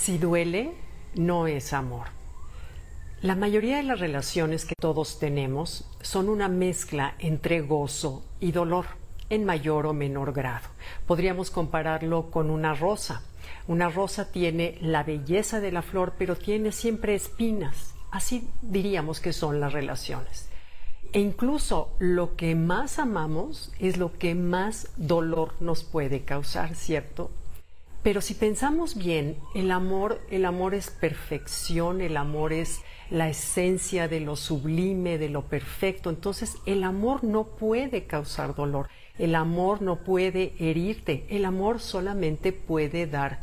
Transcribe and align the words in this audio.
Si 0.00 0.16
duele, 0.16 0.72
no 1.14 1.46
es 1.46 1.74
amor. 1.74 2.06
La 3.20 3.36
mayoría 3.36 3.76
de 3.76 3.82
las 3.82 4.00
relaciones 4.00 4.64
que 4.64 4.74
todos 4.74 5.18
tenemos 5.18 5.84
son 6.00 6.30
una 6.30 6.48
mezcla 6.48 7.16
entre 7.18 7.60
gozo 7.60 8.24
y 8.40 8.52
dolor, 8.52 8.86
en 9.28 9.44
mayor 9.44 9.84
o 9.84 9.92
menor 9.92 10.32
grado. 10.32 10.68
Podríamos 11.06 11.50
compararlo 11.50 12.30
con 12.30 12.50
una 12.50 12.72
rosa. 12.72 13.20
Una 13.68 13.90
rosa 13.90 14.32
tiene 14.32 14.78
la 14.80 15.02
belleza 15.02 15.60
de 15.60 15.70
la 15.70 15.82
flor, 15.82 16.14
pero 16.16 16.34
tiene 16.34 16.72
siempre 16.72 17.14
espinas. 17.14 17.94
Así 18.10 18.48
diríamos 18.62 19.20
que 19.20 19.34
son 19.34 19.60
las 19.60 19.74
relaciones. 19.74 20.48
E 21.12 21.20
incluso 21.20 21.94
lo 21.98 22.36
que 22.36 22.54
más 22.54 22.98
amamos 22.98 23.70
es 23.78 23.98
lo 23.98 24.16
que 24.16 24.34
más 24.34 24.88
dolor 24.96 25.52
nos 25.60 25.84
puede 25.84 26.24
causar, 26.24 26.74
¿cierto? 26.74 27.30
Pero 28.02 28.22
si 28.22 28.32
pensamos 28.32 28.96
bien, 28.96 29.38
el 29.54 29.70
amor, 29.70 30.22
el 30.30 30.46
amor 30.46 30.74
es 30.74 30.90
perfección, 30.90 32.00
el 32.00 32.16
amor 32.16 32.54
es 32.54 32.80
la 33.10 33.28
esencia 33.28 34.08
de 34.08 34.20
lo 34.20 34.36
sublime, 34.36 35.18
de 35.18 35.28
lo 35.28 35.42
perfecto. 35.42 36.08
Entonces, 36.08 36.56
el 36.64 36.82
amor 36.84 37.24
no 37.24 37.44
puede 37.44 38.06
causar 38.06 38.54
dolor, 38.54 38.88
el 39.18 39.34
amor 39.34 39.82
no 39.82 40.02
puede 40.02 40.54
herirte, 40.58 41.26
el 41.28 41.44
amor 41.44 41.78
solamente 41.78 42.52
puede 42.52 43.06
dar 43.06 43.40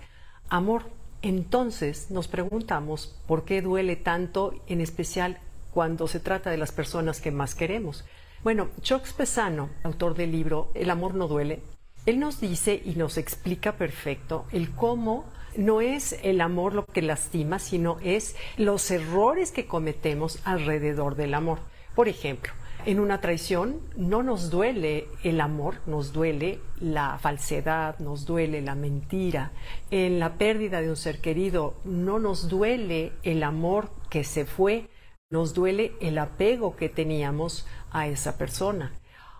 amor. 0.49 0.89
Entonces, 1.21 2.09
nos 2.09 2.27
preguntamos 2.27 3.15
por 3.27 3.45
qué 3.45 3.61
duele 3.61 3.95
tanto, 3.95 4.53
en 4.65 4.81
especial 4.81 5.37
cuando 5.71 6.07
se 6.07 6.19
trata 6.19 6.49
de 6.49 6.57
las 6.57 6.71
personas 6.71 7.21
que 7.21 7.29
más 7.29 7.53
queremos. 7.53 8.05
Bueno, 8.43 8.69
Chuck 8.81 9.03
Pesano, 9.13 9.69
autor 9.83 10.15
del 10.15 10.31
libro 10.31 10.71
El 10.73 10.89
amor 10.89 11.13
no 11.13 11.27
duele, 11.27 11.61
él 12.07 12.21
nos 12.21 12.39
dice 12.39 12.81
y 12.85 12.95
nos 12.95 13.17
explica 13.17 13.73
perfecto 13.73 14.45
el 14.53 14.71
cómo 14.71 15.25
no 15.57 15.81
es 15.81 16.17
el 16.23 16.39
amor 16.39 16.73
lo 16.73 16.85
que 16.85 17.01
lastima, 17.01 17.59
sino 17.59 17.97
es 18.01 18.37
los 18.55 18.89
errores 18.91 19.51
que 19.51 19.65
cometemos 19.65 20.39
alrededor 20.45 21.15
del 21.15 21.33
amor. 21.33 21.59
Por 21.95 22.07
ejemplo, 22.07 22.53
en 22.85 23.01
una 23.01 23.19
traición 23.19 23.81
no 23.97 24.23
nos 24.23 24.49
duele 24.49 25.09
el 25.25 25.41
amor, 25.41 25.81
nos 25.85 26.13
duele 26.13 26.61
la 26.79 27.19
falsedad, 27.19 27.99
nos 27.99 28.25
duele 28.25 28.61
la 28.61 28.75
mentira. 28.75 29.51
En 29.91 30.17
la 30.17 30.37
pérdida 30.37 30.79
de 30.79 30.89
un 30.89 30.95
ser 30.95 31.19
querido 31.19 31.73
no 31.83 32.19
nos 32.19 32.47
duele 32.47 33.11
el 33.23 33.43
amor 33.43 33.91
que 34.09 34.23
se 34.23 34.45
fue, 34.45 34.89
nos 35.29 35.53
duele 35.53 35.91
el 35.99 36.19
apego 36.19 36.77
que 36.77 36.87
teníamos 36.87 37.67
a 37.91 38.07
esa 38.07 38.37
persona 38.37 38.93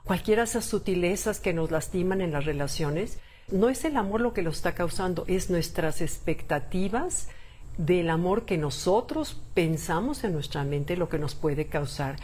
cualquiera 0.08 0.44
de 0.44 0.50
esas 0.50 0.66
sutilezas 0.66 1.39
que 1.39 1.53
nos 1.53 1.69
lastiman 1.69 2.22
en 2.22 2.31
las 2.31 2.45
relaciones, 2.45 3.19
no 3.52 3.69
es 3.69 3.86
el 3.86 3.97
amor 3.97 4.22
lo 4.22 4.33
que 4.33 4.41
lo 4.41 4.49
está 4.49 4.73
causando, 4.73 5.25
es 5.27 5.49
nuestras 5.49 6.02
expectativas 6.02 7.27
del 7.77 8.09
amor 8.09 8.45
que 8.45 8.58
nosotros 8.58 9.39
pensamos 9.53 10.23
en 10.23 10.33
nuestra 10.33 10.64
mente 10.64 10.97
lo 10.97 11.09
que 11.09 11.19
nos 11.19 11.36
puede 11.36 11.67
causar 11.67 12.16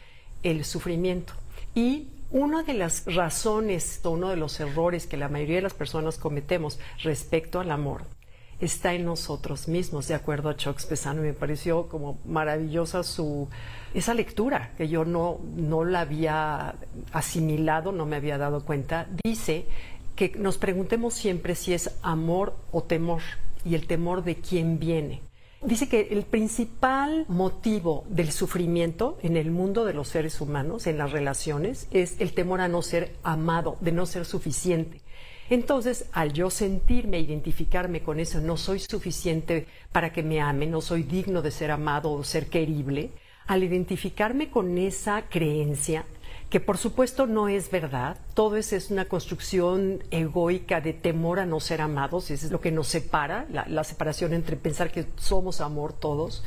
el 0.43 0.65
sufrimiento. 0.65 1.33
Y 1.75 2.07
una 2.31 2.63
de 2.63 2.73
las 2.73 3.05
razones, 3.05 4.01
uno 4.03 4.29
de 4.29 4.37
los 4.37 4.59
errores 4.59 5.05
que 5.05 5.17
la 5.17 5.29
mayoría 5.29 5.57
de 5.57 5.61
las 5.63 5.73
personas 5.73 6.17
cometemos 6.17 6.79
respecto 7.03 7.59
al 7.59 7.69
amor 7.69 8.05
está 8.59 8.93
en 8.93 9.05
nosotros 9.05 9.67
mismos, 9.67 10.07
de 10.07 10.15
acuerdo 10.15 10.49
a 10.49 10.55
Chuck 10.55 10.81
Pesano. 10.85 11.21
Me 11.21 11.33
pareció 11.33 11.87
como 11.87 12.19
maravillosa 12.25 13.03
su 13.03 13.49
esa 13.93 14.13
lectura 14.13 14.71
que 14.77 14.87
yo 14.87 15.05
no, 15.05 15.39
no 15.55 15.85
la 15.85 16.01
había 16.01 16.75
asimilado, 17.11 17.91
no 17.91 18.05
me 18.05 18.15
había 18.15 18.37
dado 18.37 18.65
cuenta. 18.65 19.07
Dice 19.23 19.65
que 20.15 20.33
nos 20.37 20.57
preguntemos 20.57 21.13
siempre 21.13 21.55
si 21.55 21.73
es 21.73 21.91
amor 22.01 22.55
o 22.71 22.83
temor 22.83 23.21
y 23.65 23.75
el 23.75 23.87
temor 23.87 24.23
de 24.23 24.35
quién 24.35 24.79
viene. 24.79 25.21
Dice 25.61 25.87
que 25.87 26.09
el 26.11 26.23
principal 26.23 27.25
motivo 27.29 28.03
del 28.09 28.33
sufrimiento 28.33 29.17
en 29.23 29.37
el 29.37 29.49
mundo 29.49 29.85
de 29.85 29.93
los 29.93 30.09
seres 30.09 30.41
humanos, 30.41 30.87
en 30.87 30.97
las 30.97 31.13
relaciones, 31.13 31.87
es 31.91 32.19
el 32.19 32.33
temor 32.33 32.59
a 32.59 32.67
no 32.67 32.81
ser 32.81 33.15
amado, 33.23 33.77
de 33.79 33.93
no 33.93 34.05
ser 34.05 34.25
suficiente. 34.25 35.01
Entonces, 35.53 36.05
al 36.13 36.33
yo 36.33 36.49
sentirme, 36.49 37.19
identificarme 37.19 38.01
con 38.01 38.19
eso, 38.19 38.41
no 38.41 38.57
soy 38.57 38.79
suficiente 38.79 39.67
para 39.91 40.11
que 40.11 40.23
me 40.23 40.41
ame, 40.41 40.65
no 40.65 40.81
soy 40.81 41.03
digno 41.03 41.43
de 41.43 41.51
ser 41.51 41.69
amado 41.69 42.11
o 42.11 42.23
ser 42.23 42.47
querible, 42.47 43.11
al 43.45 43.63
identificarme 43.63 44.49
con 44.49 44.79
esa 44.79 45.29
creencia, 45.29 46.05
que 46.49 46.59
por 46.59 46.79
supuesto 46.79 47.27
no 47.27 47.49
es 47.49 47.69
verdad, 47.69 48.17
todo 48.33 48.57
eso 48.57 48.75
es 48.75 48.89
una 48.89 49.05
construcción 49.05 50.03
egoica 50.09 50.81
de 50.81 50.93
temor 50.93 51.39
a 51.39 51.45
no 51.45 51.59
ser 51.59 51.81
amados, 51.81 52.31
eso 52.31 52.47
es 52.47 52.51
lo 52.51 52.59
que 52.59 52.71
nos 52.71 52.87
separa, 52.87 53.45
la 53.51 53.83
separación 53.83 54.33
entre 54.33 54.57
pensar 54.57 54.91
que 54.91 55.05
somos 55.17 55.61
amor 55.61 55.93
todos, 55.93 56.43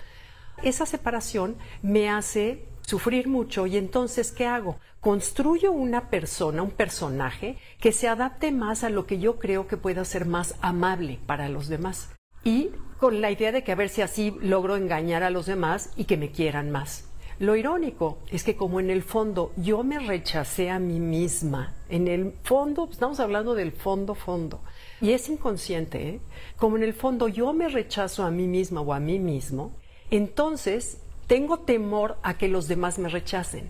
esa 0.65 0.85
separación 0.85 1.55
me 1.81 2.09
hace 2.09 2.65
sufrir 2.87 3.29
mucho 3.29 3.67
y 3.67 3.77
entonces, 3.77 4.33
¿qué 4.33 4.47
hago? 4.47 4.79
Construyo 5.01 5.73
una 5.73 6.09
persona, 6.09 6.63
un 6.63 6.71
personaje 6.71 7.59
que 7.81 7.93
se 7.93 8.09
adapte 8.09 8.53
más 8.53 8.85
a 8.85 8.91
lo 8.91 9.07
que 9.07 9.19
yo 9.19 9.39
creo 9.39 9.67
que 9.67 9.77
pueda 9.77 10.05
ser 10.05 10.25
más 10.25 10.55
amable 10.63 11.19
para 11.27 11.49
los 11.49 11.69
demás. 11.69 12.11
Y 12.45 12.71
con 12.99 13.21
la 13.21 13.31
idea 13.31 13.53
de 13.53 13.63
que 13.63 13.73
a 13.73 13.77
ver 13.77 13.89
si 13.89 14.03
así 14.03 14.35
logro 14.41 14.77
engañar 14.77 15.23
a 15.23 15.31
los 15.31 15.47
demás 15.47 15.91
y 15.97 16.05
que 16.05 16.17
me 16.17 16.31
quieran 16.31 16.71
más. 16.71 17.11
Lo 17.39 17.55
irónico 17.55 18.19
es 18.31 18.45
que 18.45 18.57
como 18.57 18.81
en 18.81 18.89
el 18.89 19.03
fondo 19.03 19.53
yo 19.57 19.83
me 19.83 19.99
rechacé 19.99 20.71
a 20.71 20.79
mí 20.79 21.01
misma, 21.01 21.75
en 21.91 22.09
el 22.09 22.33
fondo, 22.45 22.89
estamos 22.91 23.21
hablando 23.21 23.55
del 23.55 23.73
fondo, 23.73 24.15
fondo, 24.15 24.61
y 25.03 25.11
es 25.11 25.29
inconsciente, 25.29 26.09
¿eh? 26.09 26.21
como 26.57 26.79
en 26.79 26.83
el 26.83 26.95
fondo 26.95 27.29
yo 27.29 27.53
me 27.53 27.69
rechazo 27.69 28.25
a 28.25 28.31
mí 28.31 28.47
misma 28.47 28.81
o 28.81 28.95
a 28.95 29.01
mí 29.01 29.19
mismo, 29.19 29.73
entonces 30.11 31.03
tengo 31.27 31.59
temor 31.59 32.19
a 32.23 32.39
que 32.39 32.49
los 32.49 32.69
demás 32.69 32.99
me 32.99 33.09
rechacen. 33.09 33.69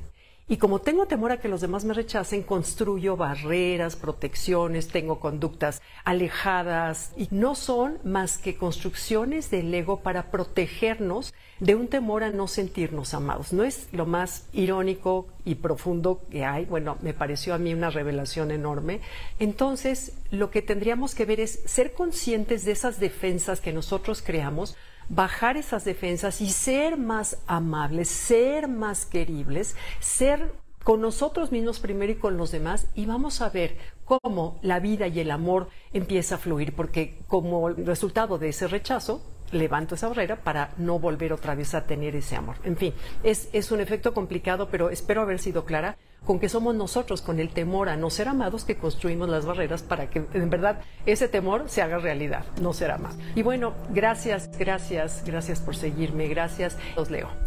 Y 0.49 0.59
como 0.59 0.79
tengo 0.79 1.07
temor 1.07 1.33
a 1.33 1.41
que 1.41 1.49
los 1.49 1.61
demás 1.61 1.85
me 1.85 1.93
rechacen, 1.93 2.45
construyo 2.45 3.17
barreras, 3.17 3.97
protecciones, 3.97 4.87
tengo 4.87 5.19
conductas 5.19 5.83
alejadas 6.05 7.13
y 7.17 7.27
no 7.33 7.57
son 7.57 7.99
más 8.05 8.39
que 8.39 8.57
construcciones 8.57 9.51
del 9.51 9.75
ego 9.75 10.03
para 10.03 10.31
protegernos 10.31 11.35
de 11.59 11.75
un 11.75 11.89
temor 11.89 12.23
a 12.23 12.31
no 12.31 12.47
sentirnos 12.47 13.13
amados. 13.13 13.53
No 13.53 13.65
es 13.65 13.89
lo 13.91 14.07
más 14.07 14.47
irónico 14.53 15.27
y 15.45 15.57
profundo 15.57 16.23
que 16.31 16.45
hay. 16.45 16.65
Bueno, 16.65 16.97
me 17.03 17.13
pareció 17.13 17.53
a 17.53 17.59
mí 17.59 17.75
una 17.75 17.91
revelación 17.91 18.53
enorme. 18.53 19.01
Entonces, 19.41 20.13
lo 20.31 20.53
que 20.53 20.63
tendríamos 20.63 21.17
que 21.17 21.25
ver 21.25 21.41
es 21.41 21.59
ser 21.65 21.93
conscientes 21.93 22.65
de 22.65 22.71
esas 22.71 23.01
defensas 23.01 23.61
que 23.61 23.73
nosotros 23.73 24.23
creamos 24.23 24.77
bajar 25.09 25.57
esas 25.57 25.85
defensas 25.85 26.41
y 26.41 26.51
ser 26.51 26.97
más 26.97 27.39
amables, 27.47 28.09
ser 28.09 28.69
más 28.69 29.07
queribles, 29.07 29.77
ser 30.01 30.53
con 30.83 31.01
nosotros 31.01 31.51
mismos 31.51 31.81
primero 31.81 32.13
y 32.13 32.17
con 32.17 32.37
los 32.37 32.53
demás 32.53 32.87
y 32.95 33.07
vamos 33.07 33.41
a 33.41 33.51
ver 33.51 33.77
cómo 34.05 34.59
la 34.63 34.79
vida 34.79 35.09
y 35.09 35.19
el 35.19 35.33
amor 35.33 35.69
empieza 35.93 36.37
a 36.37 36.39
fluir, 36.39 36.75
porque 36.77 37.19
como 37.27 37.69
resultado 37.71 38.39
de 38.39 38.51
ese 38.51 38.69
rechazo, 38.69 39.21
levanto 39.51 39.95
esa 39.95 40.09
barrera 40.09 40.37
para 40.37 40.71
no 40.77 40.99
volver 40.99 41.33
otra 41.33 41.55
vez 41.55 41.75
a 41.75 41.87
tener 41.87 42.15
ese 42.15 42.37
amor. 42.37 42.57
En 42.63 42.77
fin, 42.77 42.95
es, 43.23 43.49
es 43.53 43.73
un 43.73 43.81
efecto 43.81 44.15
complicado, 44.15 44.69
pero 44.71 44.91
espero 44.91 45.23
haber 45.23 45.41
sido 45.41 45.65
clara 45.65 45.97
con 46.27 46.39
que 46.39 46.49
somos 46.49 46.75
nosotros, 46.75 47.23
con 47.23 47.41
el 47.41 47.49
temor 47.49 47.89
a 47.89 47.97
no 47.97 48.11
ser 48.11 48.29
amados, 48.29 48.65
que 48.65 48.77
construimos 48.77 49.29
las 49.29 49.47
barreras 49.47 49.83
para 49.83 50.11
que 50.11 50.25
en 50.35 50.51
verdad 50.51 50.81
ese 51.07 51.29
temor 51.29 51.65
se 51.69 51.83
haga 51.83 51.99
realidad, 51.99 52.45
no 52.61 52.75
ser 52.75 52.91
amado. 52.91 53.17
Y 53.35 53.43
bueno, 53.43 53.73
gracias, 53.91 54.51
gracias, 54.59 55.23
gracias 55.25 55.61
por 55.61 55.77
seguirme, 55.77 56.29
gracias. 56.29 56.77
Los 56.97 57.11
leo. 57.11 57.46